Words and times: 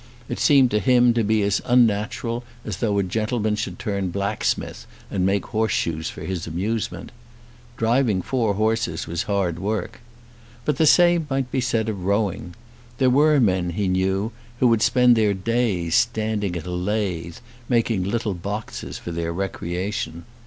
It 0.27 0.39
seemed 0.39 0.71
to 0.71 0.79
him 0.79 1.13
to 1.13 1.23
be 1.23 1.43
as 1.43 1.61
unnatural 1.63 2.43
as 2.65 2.77
though 2.77 2.97
a 2.97 3.03
gentleman 3.03 3.55
should 3.55 3.77
turn 3.77 4.09
blacksmith 4.09 4.87
and 5.11 5.27
make 5.27 5.45
horseshoes 5.45 6.09
for 6.09 6.21
his 6.23 6.47
amusement. 6.47 7.11
Driving 7.77 8.23
four 8.23 8.55
horses 8.55 9.05
was 9.05 9.21
hard 9.29 9.59
work. 9.59 10.01
But 10.65 10.77
the 10.77 10.87
same 10.87 11.27
might 11.29 11.51
be 11.51 11.61
said 11.61 11.87
of 11.87 12.03
rowing. 12.03 12.55
There 12.97 13.11
were 13.11 13.39
men, 13.39 13.69
he 13.69 13.87
knew, 13.87 14.31
who 14.59 14.69
would 14.69 14.81
spend 14.81 15.15
their 15.15 15.35
days 15.35 15.93
standing 15.93 16.55
at 16.55 16.65
a 16.65 16.71
lathe, 16.71 17.37
making 17.69 18.03
little 18.03 18.33
boxes 18.33 18.97
for 18.97 19.11
their 19.11 19.31
recreation. 19.31 20.25